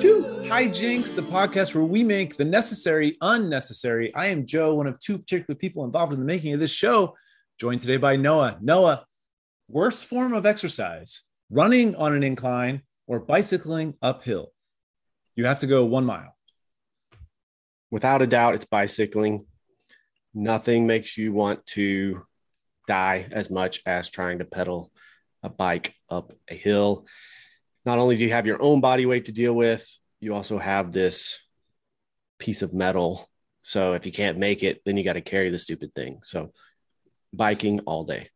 [0.00, 4.14] to Hijinks, the podcast where we make the necessary unnecessary.
[4.14, 7.14] I am Joe, one of two particular people involved in the making of this show,
[7.58, 8.56] joined today by Noah.
[8.62, 9.04] Noah,
[9.68, 14.52] worst form of exercise, running on an incline or bicycling uphill?
[15.36, 16.34] You have to go one mile.
[17.90, 19.44] without a doubt, it's bicycling.
[20.32, 22.22] Nothing makes you want to
[22.88, 24.90] die as much as trying to pedal
[25.42, 27.06] a bike up a hill.
[27.84, 29.86] Not only do you have your own body weight to deal with,
[30.20, 31.38] you also have this
[32.38, 33.28] piece of metal.
[33.62, 36.20] So if you can't make it, then you got to carry the stupid thing.
[36.22, 36.52] So
[37.32, 38.28] biking all day.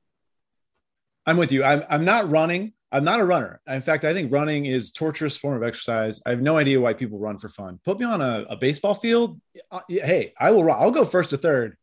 [1.26, 1.64] I'm with you.
[1.64, 2.72] I'm, I'm not running.
[2.92, 3.60] I'm not a runner.
[3.66, 6.20] In fact, I think running is torturous form of exercise.
[6.24, 7.80] I have no idea why people run for fun.
[7.84, 9.40] Put me on a, a baseball field.
[9.70, 10.70] Uh, hey, I will.
[10.70, 11.76] I'll go first to third.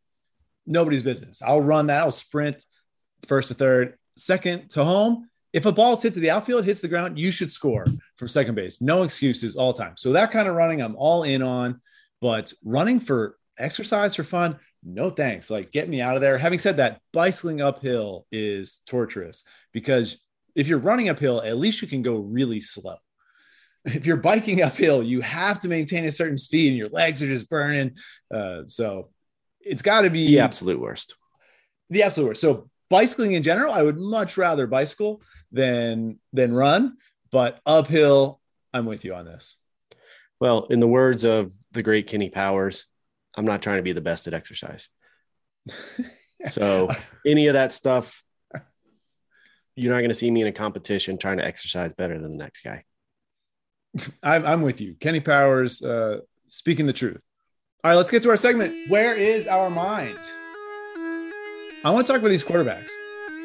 [0.65, 1.41] Nobody's business.
[1.41, 2.01] I'll run that.
[2.01, 2.63] I'll sprint
[3.27, 5.29] first to third, second to home.
[5.53, 7.85] If a ball is hits the outfield, hits the ground, you should score
[8.15, 8.81] from second base.
[8.81, 9.95] No excuses all time.
[9.97, 11.81] So that kind of running, I'm all in on.
[12.21, 15.49] But running for exercise for fun, no thanks.
[15.49, 16.37] Like get me out of there.
[16.37, 20.21] Having said that, bicycling uphill is torturous because
[20.55, 22.95] if you're running uphill, at least you can go really slow.
[23.83, 27.27] If you're biking uphill, you have to maintain a certain speed and your legs are
[27.27, 27.95] just burning.
[28.31, 29.09] Uh, so
[29.59, 31.15] it's got to be The absolute worst.
[31.89, 32.41] the absolute worst.
[32.41, 36.97] So bicycling in general, I would much rather bicycle than than run,
[37.31, 38.39] but uphill,
[38.73, 39.55] I'm with you on this.
[40.39, 42.85] Well, in the words of the great Kenny Powers,
[43.35, 44.89] I'm not trying to be the best at exercise.
[46.49, 46.89] So
[47.25, 48.23] any of that stuff,
[49.75, 52.37] you're not going to see me in a competition trying to exercise better than the
[52.37, 52.83] next guy.
[54.23, 54.95] I'm, I'm with you.
[54.99, 57.21] Kenny Powers uh, speaking the truth.
[57.83, 58.89] All right, let's get to our segment.
[58.89, 60.19] Where is our mind?
[61.83, 62.91] I want to talk about these quarterbacks.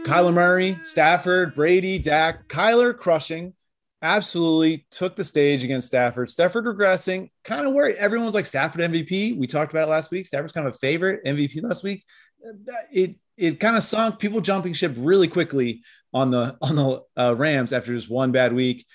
[0.07, 3.55] Kyler Murray, Stafford, Brady, Dak, Kyler crushing,
[4.03, 6.31] absolutely took the stage against Stafford.
[6.31, 7.97] Stafford regressing, kind of worried.
[7.97, 9.37] Everyone's like Stafford MVP.
[9.37, 10.29] We talked about it last week.
[10.29, 12.05] Stafford's kind of a favorite MVP last week.
[12.93, 14.21] It it kind of sunk.
[14.21, 15.83] People jumping ship really quickly
[16.15, 18.87] on the on the uh, Rams after just one bad week.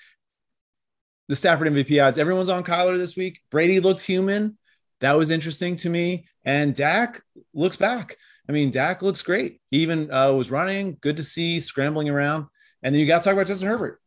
[1.28, 2.16] The Stafford MVP odds.
[2.16, 3.40] Everyone's on Kyler this week.
[3.50, 4.56] Brady looked human.
[5.00, 6.26] That was interesting to me.
[6.42, 7.22] And Dak
[7.52, 8.16] looks back.
[8.48, 9.60] I mean, Dak looks great.
[9.70, 10.98] He even uh, was running.
[11.00, 12.46] Good to see, scrambling around.
[12.82, 14.00] And then you got to talk about Justin Herbert,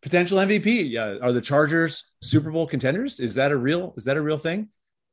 [0.00, 0.90] potential MVP.
[0.90, 3.20] Yeah, are the Chargers Super Bowl contenders?
[3.20, 3.94] Is that a real?
[3.96, 4.68] Is that a real thing?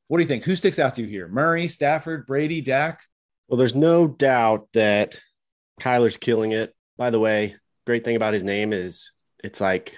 [0.08, 0.44] What do you think?
[0.44, 1.28] Who sticks out to you here?
[1.28, 3.02] Murray, Stafford, Brady, Dak.
[3.48, 5.20] Well, there's no doubt that
[5.82, 6.74] Kyler's killing it.
[6.98, 7.56] By the way,
[7.86, 9.12] great thing about his name is
[9.44, 9.96] it's like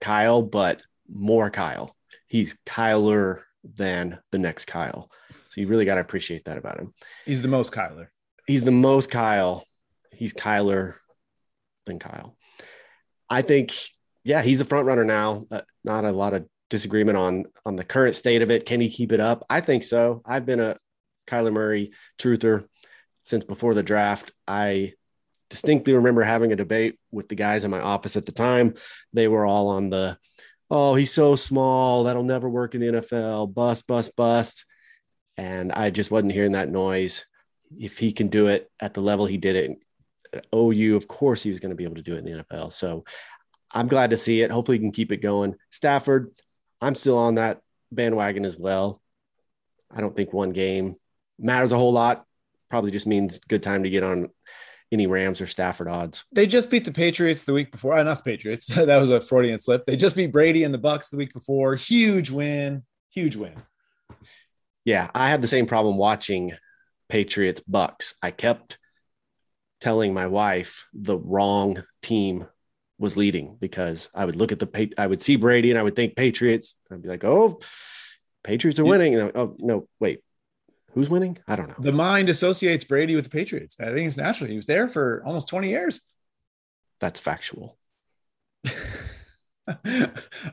[0.00, 1.94] Kyle, but more Kyle.
[2.28, 5.10] He's Kyler than the next Kyle.
[5.48, 6.94] So you really got to appreciate that about him.
[7.24, 8.08] He's the most Kyler.
[8.46, 9.64] He's the most Kyle.
[10.12, 10.94] He's Kyler
[11.86, 12.36] than Kyle.
[13.28, 13.74] I think,
[14.22, 15.46] yeah, he's the front runner now.
[15.50, 18.66] Uh, not a lot of disagreement on on the current state of it.
[18.66, 19.44] Can he keep it up?
[19.48, 20.22] I think so.
[20.24, 20.76] I've been a
[21.26, 22.66] Kyler Murray truther
[23.24, 24.32] since before the draft.
[24.46, 24.94] I
[25.50, 28.74] distinctly remember having a debate with the guys in my office at the time.
[29.12, 30.18] They were all on the,
[30.70, 32.04] oh, he's so small.
[32.04, 33.54] That'll never work in the NFL.
[33.54, 34.64] Bust, bust, bust.
[35.36, 37.24] And I just wasn't hearing that noise.
[37.78, 39.78] If he can do it at the level he did it
[40.32, 42.44] at OU, of course he was going to be able to do it in the
[42.44, 42.72] NFL.
[42.72, 43.04] So
[43.72, 44.50] I'm glad to see it.
[44.50, 45.56] Hopefully he can keep it going.
[45.70, 46.30] Stafford,
[46.80, 47.60] I'm still on that
[47.90, 49.00] bandwagon as well.
[49.90, 50.96] I don't think one game
[51.38, 52.24] matters a whole lot.
[52.70, 54.30] Probably just means good time to get on
[54.92, 56.24] any Rams or Stafford odds.
[56.32, 58.02] They just beat the Patriots the week before.
[58.02, 58.66] The Patriots.
[58.74, 59.86] that was a Freudian slip.
[59.86, 61.74] They just beat Brady and the Bucs the week before.
[61.74, 62.84] Huge win.
[63.10, 63.54] Huge win.
[64.84, 66.52] Yeah, I had the same problem watching
[67.08, 68.14] Patriots Bucs.
[68.22, 68.78] I kept
[69.80, 72.46] telling my wife the wrong team
[72.98, 75.96] was leading because I would look at the I would see Brady and I would
[75.96, 76.76] think Patriots.
[76.90, 77.58] I'd be like, "Oh,
[78.42, 80.20] Patriots are winning." And like, oh no, wait,
[80.92, 81.36] who's winning?
[81.46, 81.74] I don't know.
[81.78, 83.76] The mind associates Brady with the Patriots.
[83.80, 84.48] I think it's natural.
[84.48, 86.00] He was there for almost 20 years.
[87.00, 87.76] That's factual.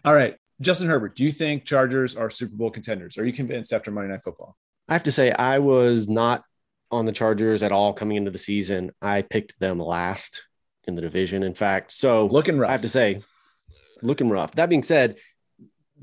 [0.04, 0.36] All right.
[0.59, 3.18] Justin Herbert, do you think Chargers are Super Bowl contenders?
[3.18, 4.57] Are you convinced after Monday Night Football?
[4.88, 6.44] I have to say, I was not
[6.92, 8.92] on the Chargers at all coming into the season.
[9.01, 10.44] I picked them last
[10.86, 11.92] in the division, in fact.
[11.92, 12.69] So Looking rough.
[12.69, 13.22] I have to say,
[14.01, 14.54] looking rough.
[14.54, 15.18] That being said,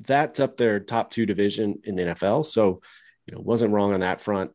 [0.00, 2.46] that's up their top two division in the NFL.
[2.46, 2.80] So,
[3.26, 4.52] you know, wasn't wrong on that front.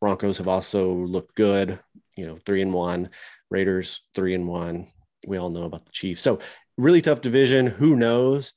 [0.00, 1.78] Broncos have also looked good,
[2.16, 3.10] you know, three and one,
[3.50, 4.88] Raiders three and one.
[5.26, 6.22] We all know about the Chiefs.
[6.22, 6.40] So,
[6.76, 7.66] really tough division.
[7.66, 8.52] Who knows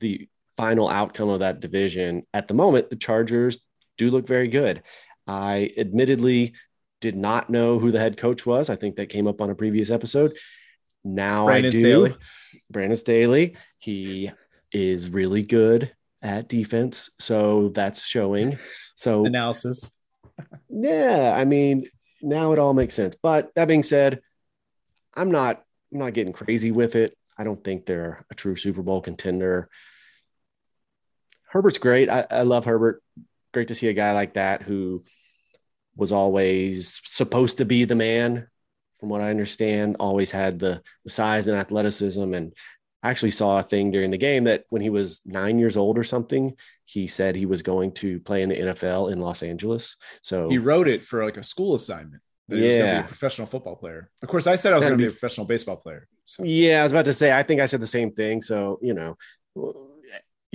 [0.00, 2.26] the final outcome of that division?
[2.34, 3.58] At the moment, the Chargers
[3.96, 4.82] do look very good.
[5.26, 6.54] I admittedly
[7.00, 8.70] did not know who the head coach was.
[8.70, 10.34] I think that came up on a previous episode.
[11.04, 11.70] Now I do.
[11.70, 12.16] Staley.
[12.70, 13.56] Brandon Staley.
[13.78, 14.30] He
[14.72, 18.58] is really good at defense, so that's showing.
[18.96, 19.94] So Analysis.
[20.70, 21.84] yeah, I mean,
[22.22, 23.16] now it all makes sense.
[23.22, 24.20] But that being said,
[25.14, 25.62] I'm not
[25.92, 27.16] I'm not getting crazy with it.
[27.38, 29.68] I don't think they're a true Super Bowl contender.
[31.48, 32.08] Herbert's great.
[32.08, 33.02] I, I love Herbert.
[33.54, 35.04] Great to see a guy like that who
[35.96, 38.48] was always supposed to be the man,
[38.98, 42.34] from what I understand, always had the, the size and athleticism.
[42.34, 42.52] And
[43.04, 45.96] I actually saw a thing during the game that when he was nine years old
[45.96, 49.98] or something, he said he was going to play in the NFL in Los Angeles.
[50.22, 52.22] So He wrote it for like a school assignment.
[52.48, 54.10] That he was going to be a professional football player.
[54.20, 56.08] Of course, I said I was going to be be- a professional baseball player.
[56.26, 57.32] So Yeah, I was about to say.
[57.32, 58.42] I think I said the same thing.
[58.42, 59.16] So you know,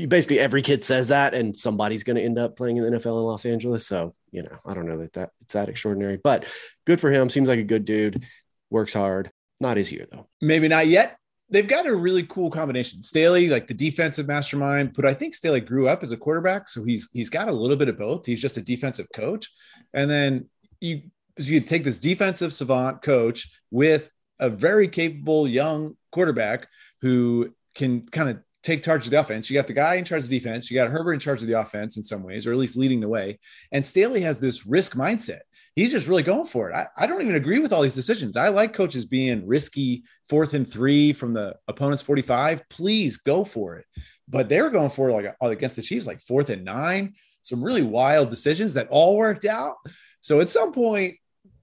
[0.06, 3.20] basically every kid says that, and somebody's going to end up playing in the NFL
[3.20, 3.88] in Los Angeles.
[3.88, 6.46] So you know, I don't know that that it's that extraordinary, but
[6.86, 7.30] good for him.
[7.30, 8.26] Seems like a good dude.
[8.70, 9.32] Works hard.
[9.60, 10.28] Not his year though.
[10.42, 11.18] maybe not yet.
[11.52, 13.02] They've got a really cool combination.
[13.02, 16.84] Staley, like the defensive mastermind, but I think Staley grew up as a quarterback, so
[16.84, 18.26] he's he's got a little bit of both.
[18.26, 19.50] He's just a defensive coach,
[19.94, 20.50] and then
[20.80, 21.02] you
[21.38, 24.10] you take this defensive savant coach with
[24.40, 26.68] a very capable young quarterback
[27.02, 29.50] who can kind of take charge of the offense.
[29.50, 30.70] You got the guy in charge of defense.
[30.70, 33.00] You got Herbert in charge of the offense in some ways, or at least leading
[33.00, 33.40] the way.
[33.72, 35.40] And Staley has this risk mindset.
[35.76, 36.76] He's just really going for it.
[36.76, 38.36] I, I don't even agree with all these decisions.
[38.36, 42.68] I like coaches being risky, fourth and three from the opponent's 45.
[42.70, 43.86] Please go for it.
[44.28, 47.14] But they were going for it like oh, against the Chiefs, like fourth and nine.
[47.42, 49.76] Some really wild decisions that all worked out.
[50.22, 51.16] So at some point,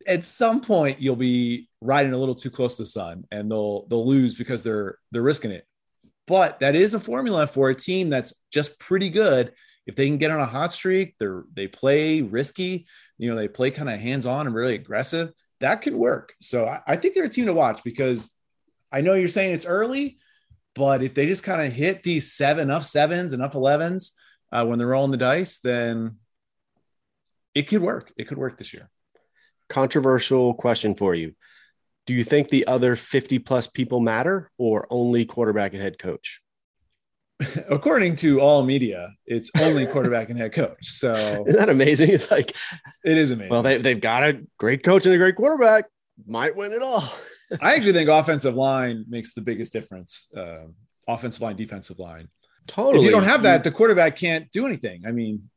[0.06, 3.86] at some point, you'll be riding a little too close to the sun, and they'll
[3.88, 5.66] they'll lose because they're they're risking it.
[6.26, 9.52] But that is a formula for a team that's just pretty good.
[9.86, 12.86] If they can get on a hot streak, they're they play risky,
[13.18, 15.32] you know, they play kind of hands-on and really aggressive.
[15.60, 16.34] That could work.
[16.40, 18.32] So I, I think they're a team to watch because
[18.92, 20.18] I know you're saying it's early,
[20.74, 24.10] but if they just kind of hit these seven, enough sevens, and enough 11s
[24.52, 26.16] uh, when they're rolling the dice, then
[27.54, 28.12] it could work.
[28.16, 28.90] It could work this year.
[29.68, 31.34] Controversial question for you.
[32.06, 36.40] Do you think the other 50 plus people matter or only quarterback and head coach?
[37.68, 40.86] According to all media, it's only quarterback and head coach.
[40.86, 41.12] So
[41.46, 42.18] Isn't that amazing?
[42.30, 42.56] Like,
[43.04, 43.50] it is amazing.
[43.50, 45.84] well, they, they've got a great coach and a great quarterback.
[46.26, 47.04] Might win it all.
[47.60, 50.28] I actually think offensive line makes the biggest difference.
[50.36, 50.64] Uh,
[51.06, 52.28] offensive line, defensive line.
[52.66, 52.98] Totally.
[53.00, 55.04] If you don't have that, the quarterback can't do anything.
[55.06, 55.50] I mean,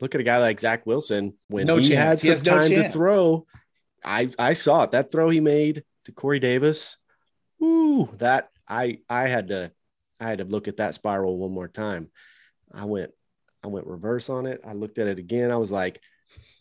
[0.00, 2.20] look at a guy like Zach Wilson when No he chance.
[2.20, 3.46] had He some has no time to throw.
[4.04, 4.92] I I saw it.
[4.92, 6.96] That throw he made to Corey Davis.
[7.62, 9.72] Ooh, that I I had to
[10.20, 12.10] I had to look at that spiral one more time.
[12.72, 13.10] I went
[13.64, 14.60] I went reverse on it.
[14.66, 15.50] I looked at it again.
[15.50, 16.00] I was like,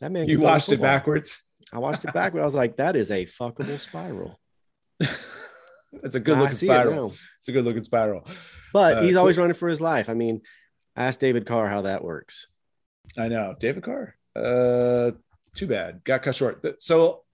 [0.02, 0.28] that man.
[0.28, 1.42] you can throw a watched it backwards.
[1.74, 2.42] I watched it backwards.
[2.42, 4.40] I was like, that is a fuckable spiral.
[5.00, 7.14] That's a good looking see it spiral.
[7.40, 8.26] It's a good looking spiral.
[8.74, 9.20] But Uh, he's cool.
[9.20, 10.10] always running for his life.
[10.10, 10.42] I mean,
[10.96, 12.48] ask David Carr how that works.
[13.18, 13.56] I know.
[13.60, 14.16] David Carr.
[14.36, 15.12] Uh,
[15.56, 16.04] too bad.
[16.04, 16.82] Got cut short.
[16.82, 17.25] So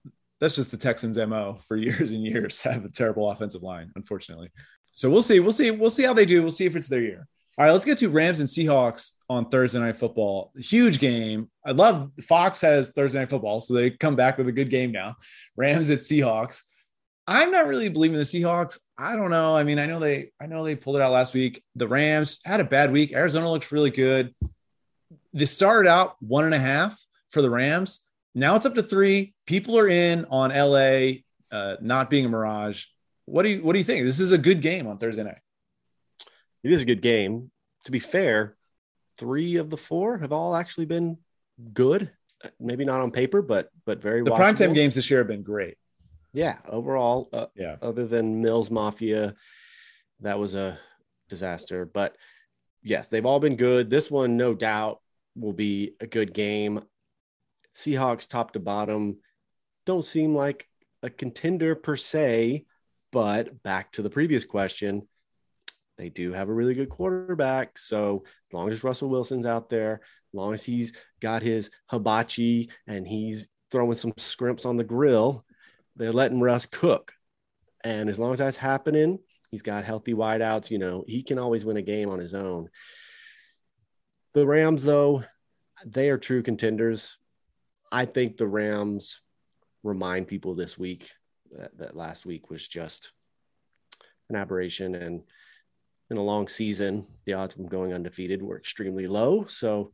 [0.42, 2.60] that's just the Texans' mo for years and years.
[2.62, 4.50] Have a terrible offensive line, unfortunately.
[4.92, 5.38] So we'll see.
[5.38, 5.70] We'll see.
[5.70, 6.42] We'll see how they do.
[6.42, 7.28] We'll see if it's their year.
[7.56, 10.52] All right, let's get to Rams and Seahawks on Thursday Night Football.
[10.56, 11.48] Huge game.
[11.64, 14.90] I love Fox has Thursday Night Football, so they come back with a good game
[14.90, 15.14] now.
[15.56, 16.62] Rams at Seahawks.
[17.28, 18.80] I'm not really believing the Seahawks.
[18.98, 19.54] I don't know.
[19.56, 21.62] I mean, I know they, I know they pulled it out last week.
[21.76, 23.12] The Rams had a bad week.
[23.12, 24.34] Arizona looks really good.
[25.32, 28.00] They started out one and a half for the Rams.
[28.34, 29.34] Now it's up to three.
[29.46, 31.20] People are in on LA
[31.50, 32.84] uh, not being a mirage.
[33.26, 34.04] What do you What do you think?
[34.04, 35.38] This is a good game on Thursday night.
[36.64, 37.50] It is a good game.
[37.84, 38.56] To be fair,
[39.18, 41.18] three of the four have all actually been
[41.74, 42.10] good.
[42.58, 44.54] Maybe not on paper, but but very well The watchable.
[44.70, 45.76] primetime games this year have been great.
[46.32, 47.76] Yeah, overall, uh, Yeah.
[47.82, 49.34] other than Mills Mafia,
[50.20, 50.78] that was a
[51.28, 51.84] disaster.
[51.84, 52.16] But
[52.82, 53.90] yes, they've all been good.
[53.90, 55.00] This one, no doubt,
[55.36, 56.80] will be a good game.
[57.74, 59.18] Seahawks, top to bottom,
[59.86, 60.68] don't seem like
[61.02, 62.66] a contender per se.
[63.10, 65.06] But back to the previous question,
[65.98, 67.76] they do have a really good quarterback.
[67.76, 72.70] So as long as Russell Wilson's out there, as long as he's got his hibachi
[72.86, 75.44] and he's throwing some scrimps on the grill,
[75.96, 77.12] they're letting Russ cook.
[77.84, 79.18] And as long as that's happening,
[79.50, 80.70] he's got healthy wideouts.
[80.70, 82.70] You know, he can always win a game on his own.
[84.32, 85.24] The Rams, though,
[85.84, 87.18] they are true contenders.
[87.92, 89.20] I think the Rams
[89.84, 91.12] remind people this week
[91.56, 93.12] that, that last week was just
[94.30, 94.94] an aberration.
[94.94, 95.22] And
[96.10, 99.44] in a long season, the odds of them going undefeated were extremely low.
[99.44, 99.92] So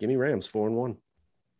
[0.00, 0.96] give me Rams four and one.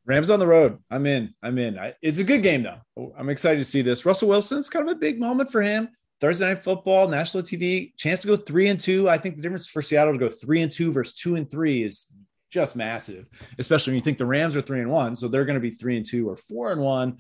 [0.07, 0.79] Rams on the road.
[0.91, 1.35] I'm in.
[1.41, 1.79] I'm in.
[1.79, 3.13] I, it's a good game though.
[3.17, 4.05] I'm excited to see this.
[4.05, 5.91] Russell Wilson's kind of a big moment for him.
[6.21, 9.09] Thursday night football, national TV, chance to go three and two.
[9.09, 11.85] I think the difference for Seattle to go three and two versus two and three
[11.85, 12.07] is
[12.51, 13.29] just massive,
[13.59, 15.15] especially when you think the Rams are three and one.
[15.17, 17.19] So they're going to be three and two or four and one.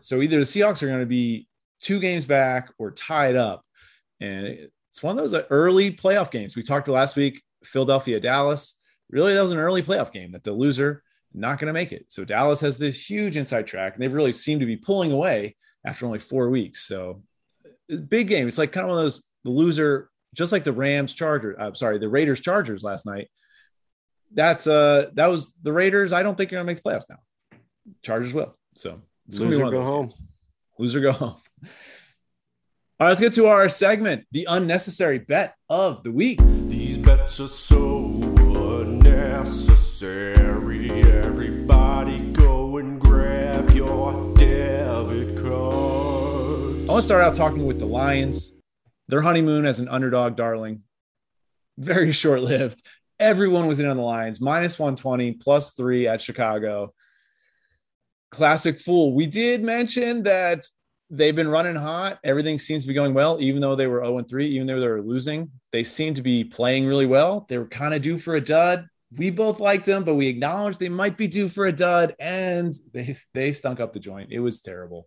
[0.00, 1.48] So either the Seahawks are going to be
[1.80, 3.64] two games back or tied up.
[4.20, 6.56] And it's one of those early playoff games.
[6.56, 8.78] We talked last week, Philadelphia, Dallas.
[9.10, 11.02] Really, that was an early playoff game that the loser
[11.34, 12.06] not going to make it.
[12.08, 15.56] So Dallas has this huge inside track, and they've really seemed to be pulling away
[15.84, 16.86] after only four weeks.
[16.86, 17.22] So
[18.08, 18.46] big game.
[18.46, 21.56] It's like kind of one of those the loser, just like the Rams Chargers.
[21.58, 23.28] I'm uh, sorry, the Raiders Chargers last night.
[24.34, 26.12] That's uh that was the Raiders.
[26.12, 27.18] I don't think you're gonna make the playoffs now.
[28.02, 28.56] Chargers will.
[28.74, 30.06] So loser go home.
[30.06, 30.22] Games.
[30.78, 31.36] Loser go home.
[33.00, 36.38] All right, let's get to our segment, the unnecessary bet of the week.
[36.68, 38.04] These bets are so
[39.44, 41.02] unnecessary.
[41.02, 46.88] Everybody go and grab your debit card.
[46.88, 48.52] I want to start out talking with the Lions.
[49.08, 50.82] Their honeymoon as an underdog darling,
[51.76, 52.86] very short lived.
[53.20, 56.92] Everyone was in on the Lions, minus 120, plus three at Chicago.
[58.30, 59.14] Classic fool.
[59.14, 60.64] We did mention that
[61.10, 62.18] they've been running hot.
[62.24, 64.88] Everything seems to be going well, even though they were 0 3, even though they
[64.88, 65.50] were losing.
[65.72, 67.46] They seem to be playing really well.
[67.48, 68.86] They were kind of due for a dud.
[69.16, 72.74] We both liked them, but we acknowledged they might be due for a dud, and
[72.92, 74.32] they they stunk up the joint.
[74.32, 75.06] It was terrible.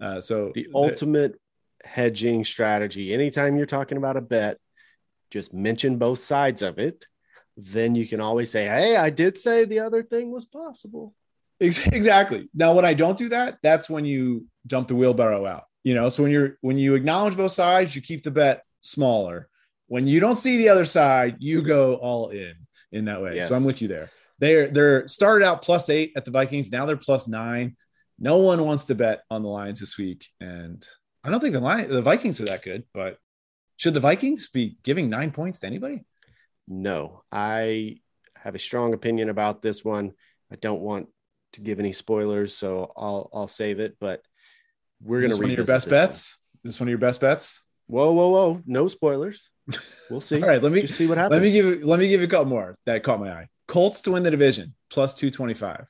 [0.00, 1.36] Uh, so the ultimate
[1.84, 3.12] hedging strategy.
[3.12, 4.58] Anytime you're talking about a bet,
[5.30, 7.06] just mention both sides of it.
[7.58, 11.12] Then you can always say, "Hey, I did say the other thing was possible."
[11.60, 12.48] Exactly.
[12.54, 15.64] Now, when I don't do that, that's when you dump the wheelbarrow out.
[15.82, 19.48] You know, so when you're when you acknowledge both sides, you keep the bet smaller.
[19.88, 22.54] When you don't see the other side, you go all in
[22.92, 23.36] in that way.
[23.36, 23.48] Yes.
[23.48, 24.10] So I'm with you there.
[24.38, 26.70] They're they're started out plus eight at the Vikings.
[26.70, 27.76] Now they're plus nine.
[28.20, 30.86] No one wants to bet on the Lions this week, and
[31.24, 32.84] I don't think the Lions, the Vikings are that good.
[32.94, 33.18] But
[33.76, 36.04] should the Vikings be giving nine points to anybody?
[36.68, 37.96] No, I
[38.36, 40.12] have a strong opinion about this one.
[40.52, 41.08] I don't want
[41.54, 43.96] to give any spoilers, so I'll I'll save it.
[43.98, 44.22] But
[45.02, 46.38] we're going to read your best bets.
[46.52, 46.60] One.
[46.64, 47.60] Is this one of your best bets?
[47.86, 48.62] Whoa, whoa, whoa!
[48.66, 49.50] No spoilers.
[50.10, 50.40] We'll see.
[50.42, 51.38] All right, let me Just see what happens.
[51.38, 53.48] Let me give let me give you a couple more that caught my eye.
[53.66, 55.84] Colts to win the division plus two twenty five.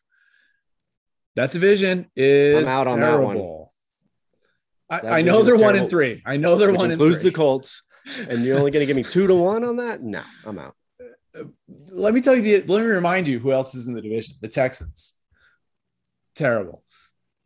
[1.36, 3.26] That division is I'm out terrible.
[3.26, 5.10] on that one.
[5.12, 6.20] I, I know they're one in three.
[6.26, 7.14] I know they're one in three.
[7.14, 7.82] the Colts,
[8.28, 10.02] and you're only going to give me two to one on that?
[10.02, 10.74] No, I'm out.
[11.90, 12.72] Let me tell you the.
[12.72, 14.36] Let me remind you who else is in the division.
[14.40, 15.14] The Texans,
[16.34, 16.82] terrible.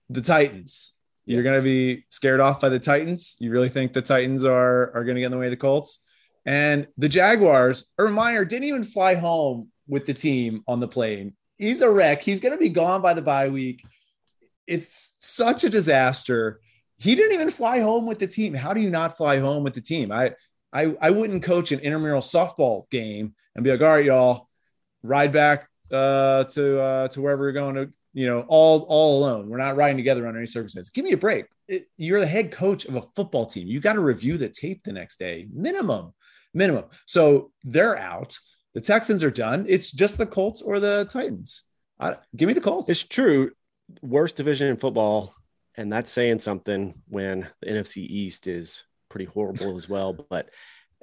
[0.08, 0.94] The Titans.
[1.24, 1.34] Yes.
[1.34, 3.36] You're going to be scared off by the Titans.
[3.38, 5.56] You really think the Titans are are going to get in the way of the
[5.56, 6.00] Colts?
[6.44, 7.92] And the Jaguars.
[7.98, 11.34] Urban Meyer didn't even fly home with the team on the plane.
[11.58, 12.22] He's a wreck.
[12.22, 13.84] He's going to be gone by the bye week.
[14.66, 16.60] It's such a disaster
[17.02, 18.54] he didn't even fly home with the team.
[18.54, 20.12] How do you not fly home with the team?
[20.12, 20.34] I
[20.72, 24.48] I I wouldn't coach an intramural softball game and be like, all right, y'all,
[25.02, 29.48] ride back uh, to uh, to wherever you're going to, you know, all all alone.
[29.48, 30.90] We're not riding together under any circumstances.
[30.90, 31.46] Give me a break.
[31.68, 33.66] It, you're the head coach of a football team.
[33.68, 36.12] You got to review the tape the next day, minimum,
[36.54, 36.84] minimum.
[37.06, 38.38] So they're out.
[38.74, 39.66] The Texans are done.
[39.68, 41.64] It's just the Colts or the Titans.
[42.00, 42.88] I, give me the Colts.
[42.88, 43.50] It's true.
[44.00, 45.34] Worst division in football
[45.76, 50.14] and that's saying something when the NFC East is pretty horrible as well.
[50.14, 50.48] But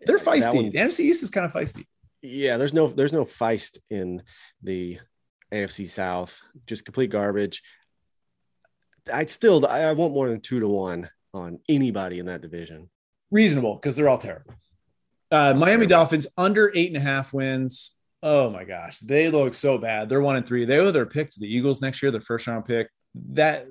[0.05, 0.55] they're feisty.
[0.55, 1.85] One, the NFC East is kind of feisty.
[2.21, 4.23] Yeah, there's no there's no feist in
[4.61, 4.99] the
[5.53, 6.41] AFC South.
[6.67, 7.63] Just complete garbage.
[9.11, 12.89] I still I want more than two to one on anybody in that division.
[13.31, 14.53] Reasonable because they're all terrible.
[15.31, 15.87] Uh, Miami terrible.
[15.87, 17.95] Dolphins under eight and a half wins.
[18.21, 20.09] Oh my gosh, they look so bad.
[20.09, 20.65] They're one and three.
[20.65, 22.89] They owe their pick to the Eagles next year, their first round pick.
[23.31, 23.65] That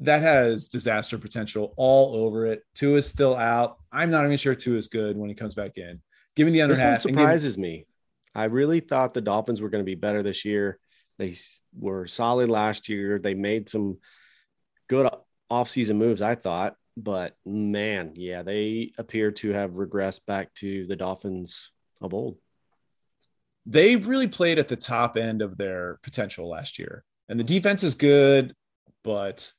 [0.00, 2.62] that has disaster potential all over it.
[2.74, 3.76] Tua is still out.
[3.92, 6.00] I'm not even sure Tua is good when he comes back in.
[6.36, 7.86] Giving the under this half surprises give- me.
[8.34, 10.78] I really thought the Dolphins were going to be better this year.
[11.18, 11.34] They
[11.76, 13.18] were solid last year.
[13.18, 13.98] They made some
[14.88, 15.10] good
[15.50, 20.96] offseason moves, I thought, but man, yeah, they appear to have regressed back to the
[20.96, 22.38] Dolphins of old.
[23.66, 27.04] They really played at the top end of their potential last year.
[27.28, 28.54] And the defense is good,
[29.04, 29.52] but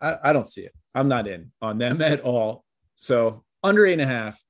[0.00, 0.72] I, I don't see it.
[0.94, 2.64] I'm not in on them at all.
[2.96, 4.40] So under eight and a half,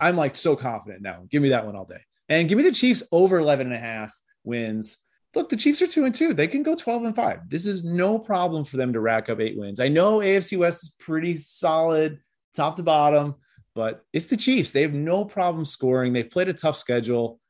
[0.00, 1.24] I'm like so confident now.
[1.30, 2.00] Give me that one all day.
[2.28, 4.12] And give me the Chiefs over 11 and a half
[4.44, 4.98] wins.
[5.34, 6.34] Look, the Chiefs are two and two.
[6.34, 7.48] They can go 12 and five.
[7.48, 9.80] This is no problem for them to rack up eight wins.
[9.80, 12.20] I know AFC West is pretty solid,
[12.54, 13.34] top to bottom,
[13.74, 14.72] but it's the Chiefs.
[14.72, 16.12] They have no problem scoring.
[16.12, 17.40] They've played a tough schedule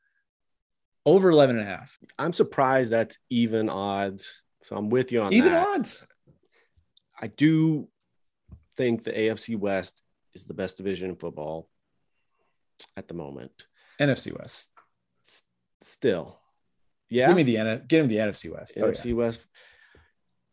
[1.05, 1.97] over 11 and a half.
[2.17, 5.67] I'm surprised that's even odds So I'm with you on Even that.
[5.67, 6.07] odds.
[7.21, 7.87] I do
[8.77, 11.69] think the AFC West is the best division in football
[12.95, 13.65] at the moment.
[13.99, 14.69] NFC West.
[15.25, 15.43] S-
[15.81, 16.39] Still,
[17.09, 18.75] yeah, Give me the N- give him the NFC West.
[18.77, 18.91] Oh, yeah.
[18.91, 19.45] NFC West.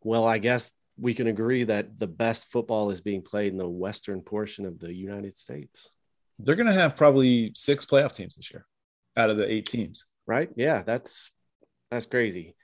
[0.03, 3.69] Well, I guess we can agree that the best football is being played in the
[3.69, 5.91] western portion of the United States,
[6.39, 8.67] They're gonna have probably six playoff teams this year
[9.17, 10.05] out of the eight teams.
[10.27, 10.51] right?
[10.57, 11.31] Yeah, that's
[11.91, 12.57] that's crazy.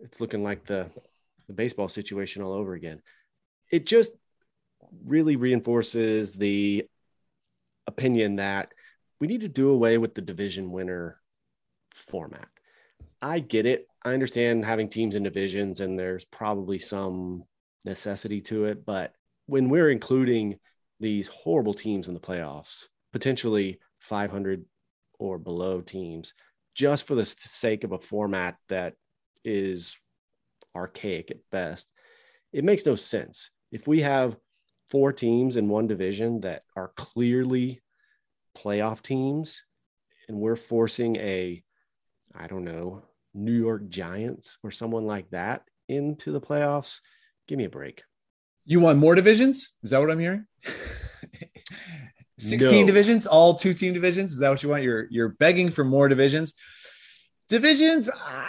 [0.00, 0.90] It's looking like the
[1.48, 3.00] the baseball situation all over again.
[3.70, 4.12] It just
[5.04, 6.86] really reinforces the
[7.86, 8.72] opinion that
[9.20, 11.20] we need to do away with the division winner
[11.94, 12.48] format.
[13.22, 13.88] I get it.
[14.04, 17.44] I understand having teams in divisions and there's probably some
[17.84, 19.14] necessity to it, but
[19.46, 20.58] when we're including
[21.00, 24.64] these horrible teams in the playoffs, potentially 500
[25.18, 26.34] or below teams,
[26.74, 28.94] just for the sake of a format that
[29.44, 29.98] is
[30.74, 31.90] archaic at best,
[32.52, 33.50] it makes no sense.
[33.70, 34.36] If we have
[34.88, 37.80] four teams in one division that are clearly
[38.56, 39.64] playoff teams
[40.28, 41.62] and we're forcing a
[42.34, 43.02] i don't know
[43.34, 47.00] new york giants or someone like that into the playoffs
[47.48, 48.02] give me a break
[48.64, 49.76] You want more divisions?
[49.82, 50.46] Is that what I'm hearing?
[52.38, 52.86] 16 No.
[52.86, 54.32] divisions, all two team divisions.
[54.32, 54.82] Is that what you want?
[54.84, 56.54] You're you're begging for more divisions.
[57.48, 58.48] Divisions, I,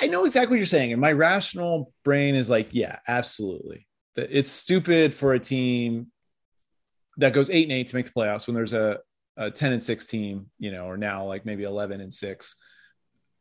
[0.00, 0.92] I know exactly what you're saying.
[0.92, 3.87] And my rational brain is like, yeah, absolutely.
[4.18, 6.08] It's stupid for a team
[7.16, 8.98] that goes eight and eight to make the playoffs when there's a,
[9.36, 12.56] a 10 and six team, you know, or now like maybe 11 and six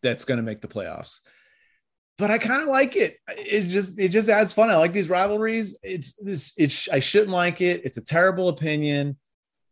[0.03, 1.19] that's going to make the playoffs
[2.17, 3.19] but I kind of like it.
[3.27, 4.69] It just it just adds fun.
[4.69, 5.77] I like these rivalries.
[5.83, 6.51] It's this.
[6.57, 7.81] It's I shouldn't like it.
[7.85, 9.17] It's a terrible opinion,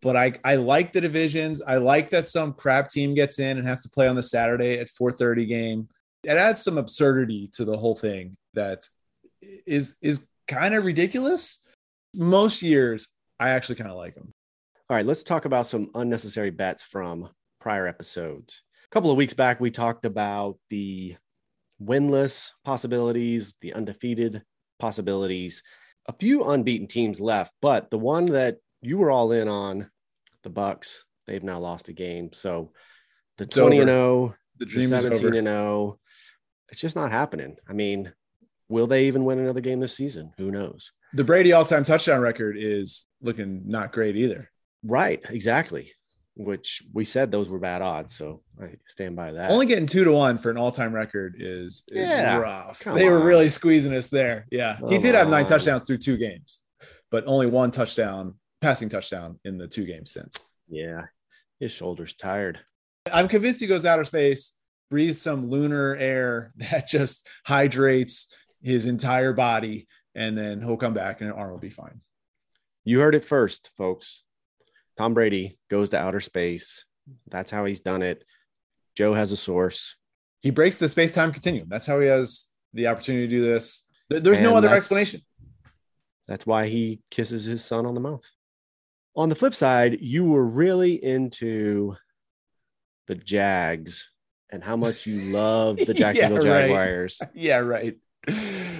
[0.01, 1.61] but I I like the divisions.
[1.61, 4.77] I like that some crap team gets in and has to play on the Saturday
[4.79, 5.89] at 4:30 game.
[6.23, 8.87] It adds some absurdity to the whole thing that
[9.41, 11.59] is is kind of ridiculous.
[12.15, 14.33] Most years, I actually kind of like them.
[14.89, 17.27] all right let's talk about some unnecessary bets from
[17.59, 21.15] prior episodes a couple of weeks back we talked about the
[21.81, 24.41] winless possibilities the undefeated
[24.79, 25.63] possibilities
[26.07, 29.89] a few unbeaten teams left but the one that you were all in on
[30.43, 32.71] the bucs they've now lost a game so
[33.37, 35.37] the It's 20 and 0 The the dream is 17 over.
[35.39, 35.99] and 0
[36.69, 38.13] it's just not happening i mean
[38.69, 42.55] will they even win another game this season who knows The Brady all-time touchdown record
[42.59, 44.49] is looking not great either.
[44.83, 45.91] right exactly
[46.37, 50.03] which we said those were bad odds so i stand by that Only getting two
[50.03, 52.79] to one for an all-time record is, is Yeah, rough.
[52.83, 54.45] They were really squeezing us there.
[54.51, 55.49] Yeah, he Come did have nine on.
[55.49, 56.59] touchdowns through two games,
[57.09, 60.45] but only one touchdown, passing touchdown in the two games since.
[60.67, 61.03] yeah
[61.59, 62.59] his shoulders tired
[63.13, 64.53] I'm convinced he goes outer space,
[64.91, 68.27] breathes some lunar air that just hydrates
[68.65, 71.99] his entire body, and then he'll come back and Arm will be fine.
[72.83, 74.23] you heard it first folks
[74.97, 76.85] tom brady goes to outer space
[77.29, 78.23] that's how he's done it
[78.97, 79.95] joe has a source
[80.41, 81.67] He breaks the space-time continuum.
[81.69, 83.83] That's how he has the opportunity to do this.
[84.09, 85.21] There- There's no other that's- explanation.
[86.27, 88.25] that's why he kisses his son on the mouth
[89.15, 91.95] on the flip side you were really into
[93.07, 94.09] the jags
[94.51, 96.67] and how much you love the Yeah, jacksonville right.
[96.67, 97.97] jaguars Yeah, right.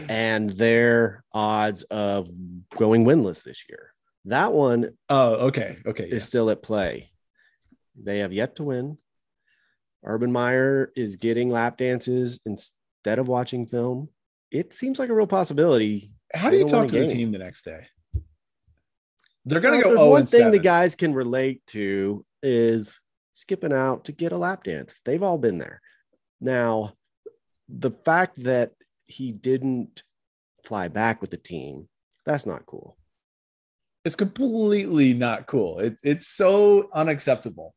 [0.10, 2.30] And their odds of
[2.76, 3.92] going winless this year.
[4.26, 6.06] That one Oh, okay, okay.
[6.06, 6.28] is yes.
[6.28, 7.12] still at play.
[8.02, 8.98] They have yet to win.
[10.04, 14.10] Urban Meyer is getting lap dances instead of watching film.
[14.52, 16.12] It seems like a real possibility.
[16.34, 17.88] How do you talk to the team the next day?
[19.46, 19.96] They're gonna Well, go.
[19.96, 23.00] 0 one thing the guys can relate to is
[23.36, 25.02] skipping out to get a lap dance.
[25.06, 25.82] They've all been there.
[26.42, 26.94] Now,
[27.70, 28.72] the fact that
[29.08, 30.04] he didn't
[30.64, 31.88] fly back with the team,
[32.26, 32.98] that's not cool.
[34.04, 35.80] It's completely not cool.
[35.80, 37.74] It, it's so unacceptable.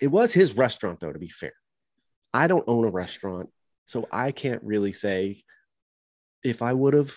[0.00, 1.52] It was his restaurant, though, to be fair.
[2.32, 3.50] I don't own a restaurant,
[3.84, 5.42] so I can't really say
[6.42, 7.16] if I would have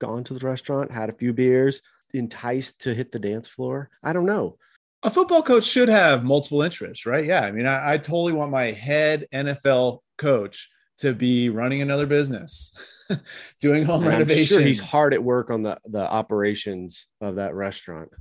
[0.00, 1.80] gone to the restaurant, had a few beers,
[2.12, 3.90] enticed to hit the dance floor.
[4.02, 4.58] I don't know.
[5.02, 7.24] A football coach should have multiple interests, right?
[7.24, 7.40] Yeah.
[7.40, 10.68] I mean, I, I totally want my head NFL coach
[11.00, 12.72] to be running another business,
[13.60, 14.48] doing home And I'm renovations.
[14.48, 18.10] sure he's hard at work on the, the operations of that restaurant.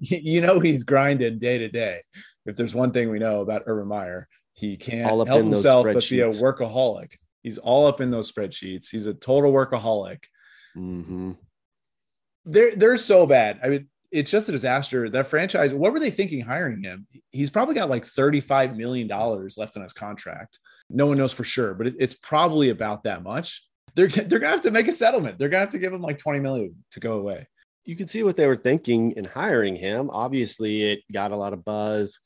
[0.00, 2.02] You know, he's grinding day to day.
[2.44, 5.86] If there's one thing we know about Urban Meyer, he can't help in those himself
[5.86, 7.12] but be a workaholic.
[7.42, 8.90] He's all up in those spreadsheets.
[8.90, 10.24] He's a total workaholic.
[10.74, 11.32] hmm
[12.44, 13.60] they're they're so bad.
[13.62, 15.08] I mean, it's just a disaster.
[15.08, 17.06] That franchise, what were they thinking hiring him?
[17.30, 20.58] He's probably got like $35 million left on his contract.
[20.90, 23.64] No one knows for sure, but it, it's probably about that much.
[23.94, 25.38] they're they're gonna have to make a settlement.
[25.38, 27.46] They're gonna have to give him like 20 million to go away.
[27.84, 30.10] You can see what they were thinking in hiring him.
[30.10, 32.20] Obviously, it got a lot of buzz.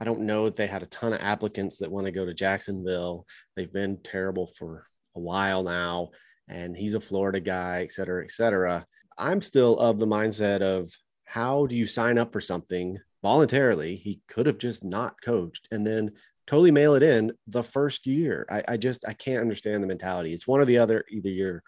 [0.00, 2.34] I don't know if they had a ton of applicants that want to go to
[2.34, 3.26] Jacksonville.
[3.56, 6.10] They've been terrible for a while now,
[6.46, 8.86] and he's a Florida guy, et cetera, et cetera.
[9.16, 10.92] I'm still of the mindset of
[11.24, 13.96] how do you sign up for something voluntarily?
[13.96, 16.12] He could have just not coached and then
[16.48, 18.46] totally mail it in the first year.
[18.50, 20.32] I, I just I can't understand the mentality.
[20.32, 21.04] It's one or the other.
[21.10, 21.62] Either you're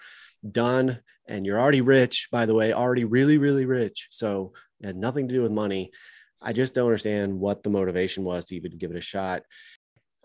[0.50, 4.08] done and you're already rich, by the way, already really, really rich.
[4.10, 5.92] So it had nothing to do with money.
[6.40, 9.42] I just don't understand what the motivation was to even give it a shot.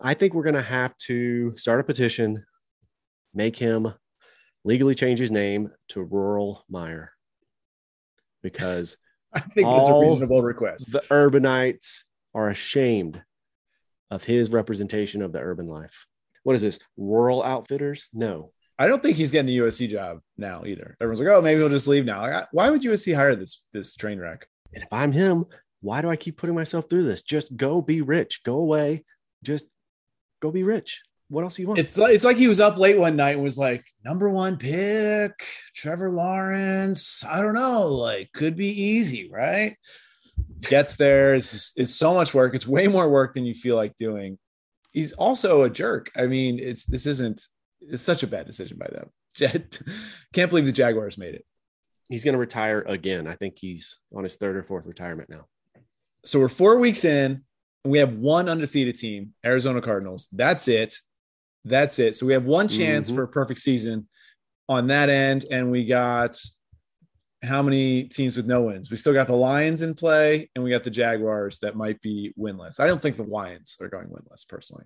[0.00, 2.44] I think we're going to have to start a petition,
[3.34, 3.92] make him
[4.64, 7.12] legally change his name to Rural Meyer
[8.42, 8.96] because
[9.34, 10.92] I think that's a reasonable request.
[10.92, 13.22] the urbanites are ashamed
[14.10, 16.06] of his representation of the urban life.
[16.42, 16.78] What is this?
[16.96, 18.08] Rural outfitters?
[18.12, 18.52] No.
[18.78, 20.96] I don't think he's getting the USC job now either.
[21.00, 22.20] Everyone's like, oh, maybe he'll just leave now.
[22.20, 24.46] Like, why would USC hire this this train wreck?
[24.74, 25.46] And if I'm him,
[25.80, 27.22] why do I keep putting myself through this?
[27.22, 28.42] Just go be rich.
[28.44, 29.04] Go away.
[29.42, 29.66] Just
[30.40, 31.00] go be rich.
[31.28, 31.80] What else do you want?
[31.80, 34.58] It's like it's like he was up late one night and was like, number one
[34.58, 35.32] pick,
[35.74, 37.24] Trevor Lawrence.
[37.24, 39.76] I don't know, like could be easy, right?
[40.60, 41.34] Gets there.
[41.34, 42.54] It's it's so much work.
[42.54, 44.38] It's way more work than you feel like doing.
[44.92, 46.10] He's also a jerk.
[46.16, 47.42] I mean, it's this isn't.
[47.80, 49.10] It's such a bad decision by them.
[49.34, 49.78] Jed,
[50.32, 51.44] can't believe the Jaguars made it.
[52.08, 53.26] He's going to retire again.
[53.26, 55.46] I think he's on his third or fourth retirement now.
[56.24, 57.44] So we're four weeks in,
[57.84, 60.26] and we have one undefeated team, Arizona Cardinals.
[60.32, 60.94] That's it.
[61.64, 62.16] That's it.
[62.16, 63.16] So we have one chance Mhm.
[63.16, 64.08] for a perfect season
[64.68, 66.40] on that end, and we got
[67.46, 68.90] how many teams with no wins?
[68.90, 72.34] We still got the Lions in play, and we got the Jaguars that might be
[72.38, 72.80] winless.
[72.80, 74.84] I don't think the Lions are going winless personally.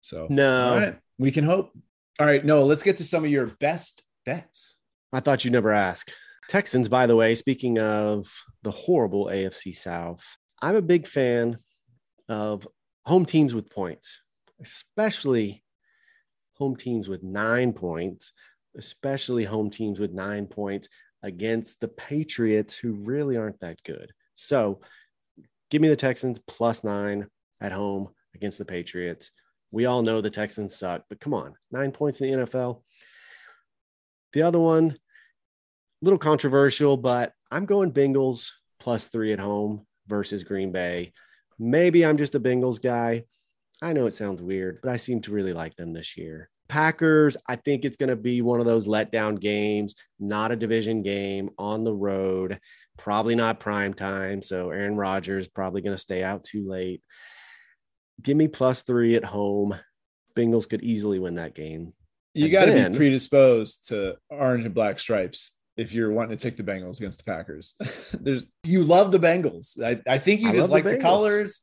[0.00, 0.76] So No.
[0.76, 1.72] right, we can hope.
[2.20, 4.78] All right, no, let's get to some of your best bets.
[5.12, 6.10] I thought you'd never ask.
[6.48, 8.26] Texans, by the way, speaking of
[8.62, 10.24] the horrible AFC South,
[10.60, 11.58] I'm a big fan
[12.28, 12.66] of
[13.04, 14.20] home teams with points,
[14.60, 15.62] especially
[16.54, 18.32] home teams with nine points,
[18.76, 20.88] especially home teams with nine points
[21.22, 24.12] against the Patriots, who really aren't that good.
[24.34, 24.80] So
[25.70, 27.26] give me the Texans plus nine
[27.60, 29.30] at home against the Patriots.
[29.70, 32.82] We all know the Texans suck, but come on, nine points in the NFL.
[34.32, 40.44] The other one, a little controversial, but I'm going Bengals plus three at home versus
[40.44, 41.12] Green Bay.
[41.58, 43.24] Maybe I'm just a Bengals guy.
[43.82, 46.50] I know it sounds weird, but I seem to really like them this year.
[46.68, 51.02] Packers, I think it's going to be one of those letdown games, not a division
[51.02, 52.60] game on the road,
[52.96, 54.42] probably not prime time.
[54.42, 57.02] So Aaron Rodgers probably going to stay out too late.
[58.22, 59.74] Give me plus three at home.
[60.36, 61.94] Bengals could easily win that game.
[62.34, 66.56] You got to be predisposed to orange and black stripes if you're wanting to take
[66.56, 67.74] the Bengals against the Packers.
[68.20, 69.82] There's you love the Bengals.
[69.82, 71.62] I, I think you I just love the like the, colors.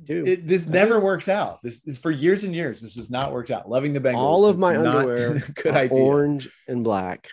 [0.00, 0.24] I do.
[0.24, 1.62] It, this never works out.
[1.62, 2.80] This is for years and years.
[2.80, 3.68] This has not worked out.
[3.68, 4.16] Loving the Bengals.
[4.16, 5.98] All of my underwear good idea.
[5.98, 7.28] orange and black.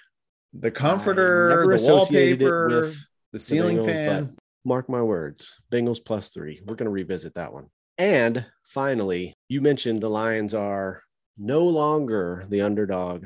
[0.53, 4.37] The comforter, the wallpaper, with the ceiling Bengals, fan.
[4.65, 6.61] Mark my words, Bengals plus three.
[6.65, 7.67] We're going to revisit that one.
[7.97, 11.01] And finally, you mentioned the Lions are
[11.37, 13.25] no longer the underdog,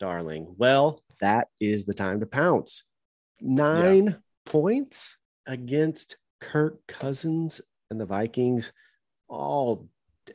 [0.00, 0.54] darling.
[0.56, 2.84] Well, that is the time to pounce.
[3.40, 5.16] Nine points
[5.46, 7.60] against Kirk Cousins
[7.90, 8.72] and the Vikings
[9.28, 9.88] all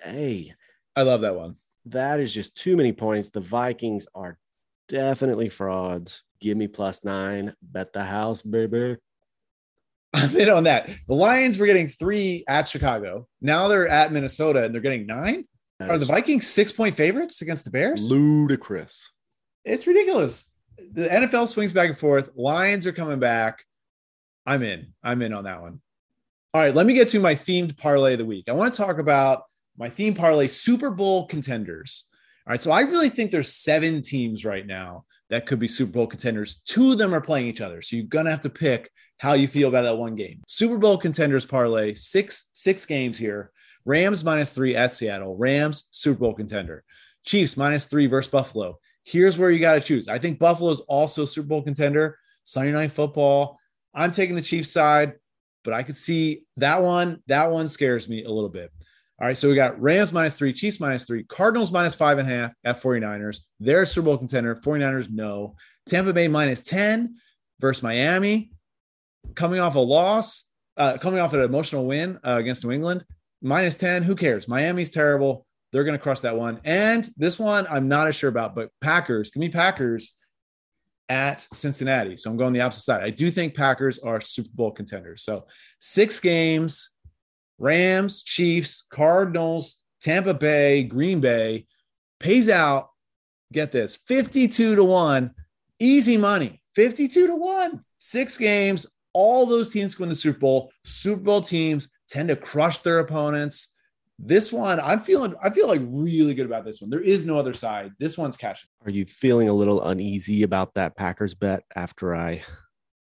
[0.03, 0.53] day.
[0.95, 1.55] I love that one.
[1.85, 3.29] That is just too many points.
[3.29, 4.37] The Vikings are
[4.87, 6.23] definitely frauds.
[6.39, 7.53] Give me plus nine.
[7.61, 8.97] Bet the house, baby.
[10.13, 10.89] I'm in on that.
[11.07, 13.27] The Lions were getting three at Chicago.
[13.41, 15.45] Now they're at Minnesota and they're getting nine.
[15.79, 18.07] Are the Vikings six point favorites against the Bears?
[18.07, 19.11] ludicrous?
[19.65, 20.53] It's ridiculous.
[20.93, 22.29] The NFL swings back and forth.
[22.35, 23.63] Lions are coming back.
[24.45, 24.93] I'm in.
[25.03, 25.81] I'm in on that one.
[26.53, 28.49] All right, let me get to my themed parlay of the week.
[28.49, 29.43] I want to talk about
[29.77, 32.03] my theme parlay Super Bowl contenders.
[32.45, 35.93] All right, so I really think there's seven teams right now that could be Super
[35.93, 36.59] Bowl contenders.
[36.65, 39.47] Two of them are playing each other, so you're gonna have to pick how you
[39.47, 40.41] feel about that one game.
[40.45, 43.51] Super Bowl contenders parlay six six games here.
[43.85, 45.37] Rams minus three at Seattle.
[45.37, 46.83] Rams Super Bowl contender.
[47.23, 48.77] Chiefs minus three versus Buffalo.
[49.05, 50.09] Here's where you got to choose.
[50.09, 52.19] I think Buffalo is also Super Bowl contender.
[52.43, 53.57] Sunday night football.
[53.93, 55.13] I'm taking the Chiefs side,
[55.63, 57.21] but I could see that one.
[57.27, 58.71] That one scares me a little bit.
[59.19, 62.27] All right, so we got Rams minus three, Chiefs minus three, Cardinals minus five and
[62.27, 63.41] a half at 49ers.
[63.59, 64.55] They're a Super Bowl contender.
[64.55, 65.55] 49ers, no.
[65.87, 67.15] Tampa Bay minus 10
[67.59, 68.51] versus Miami.
[69.35, 70.45] Coming off a loss,
[70.77, 73.05] uh, coming off an emotional win uh, against New England,
[73.43, 74.01] minus 10.
[74.01, 74.47] Who cares?
[74.47, 75.45] Miami's terrible.
[75.71, 76.59] They're going to crush that one.
[76.63, 80.13] And this one, I'm not as sure about, but Packers, give me Packers
[81.11, 82.15] at Cincinnati.
[82.15, 83.03] So I'm going the opposite side.
[83.03, 85.23] I do think Packers are Super Bowl contenders.
[85.23, 85.45] So
[85.79, 86.89] six games
[87.59, 91.67] Rams, Chiefs, Cardinals, Tampa Bay, Green Bay
[92.19, 92.89] pays out.
[93.53, 95.31] Get this 52 to 1,
[95.79, 96.61] easy money.
[96.75, 98.85] 52 to 1, six games.
[99.13, 100.71] All those teams win the Super Bowl.
[100.85, 103.70] Super Bowl teams tend to crush their opponents.
[104.23, 106.91] This one, I'm feeling, I feel like really good about this one.
[106.91, 107.93] There is no other side.
[107.99, 108.69] This one's cashing.
[108.85, 112.43] Are you feeling a little uneasy about that Packers bet after I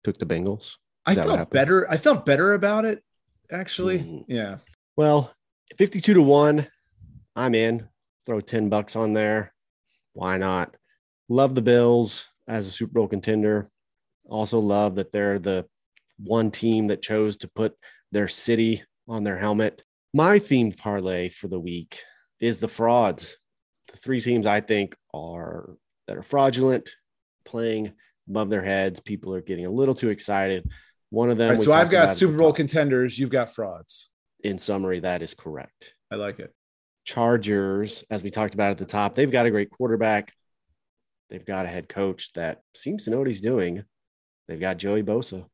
[0.03, 0.77] took the Bengals?
[1.05, 1.91] I Is what felt better.
[1.91, 3.05] I felt better about it,
[3.51, 3.99] actually.
[3.99, 4.25] Mhm.
[4.29, 4.59] Yeah.
[4.97, 5.35] Well,
[5.77, 6.67] 52 to 1,
[7.37, 7.87] I'm in.
[8.25, 9.55] Throw 10 bucks on there.
[10.15, 10.75] Why not?
[11.29, 13.71] Love the Bills as a Super Bowl contender.
[14.25, 15.67] Also love that they're the
[16.19, 17.77] one team that chose to put
[18.11, 19.83] their city on their helmet.
[20.13, 22.01] My themed parlay for the week
[22.41, 23.39] is the frauds.
[23.93, 25.77] The three teams I think are
[26.09, 26.91] that are fraudulent,
[27.45, 27.93] playing
[28.29, 29.01] above their heads.
[29.01, 30.69] People are getting a little too excited.
[31.11, 31.53] One of them.
[31.53, 33.19] Right, so I've got Super Bowl contenders.
[33.19, 34.11] You've got frauds.
[34.43, 35.95] In summary, that is correct.
[36.11, 36.53] I like it.
[37.05, 40.33] Chargers, as we talked about at the top, they've got a great quarterback.
[41.29, 43.85] They've got a head coach that seems to know what he's doing.
[44.49, 45.47] They've got Joey Bosa.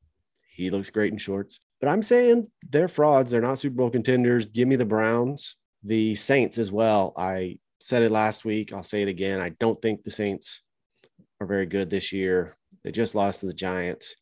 [0.48, 1.60] He looks great in shorts.
[1.80, 3.30] But I'm saying they're frauds.
[3.30, 4.46] They're not Super Bowl contenders.
[4.46, 7.12] Give me the Browns, the Saints as well.
[7.16, 8.72] I said it last week.
[8.72, 9.40] I'll say it again.
[9.40, 10.62] I don't think the Saints
[11.40, 12.56] are very good this year.
[12.82, 14.16] They just lost to the Giants.